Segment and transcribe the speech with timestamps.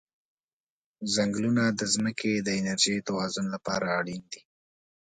[1.13, 4.41] ځنګلونه د ځمکې د انرژی توازن لپاره اړین دي.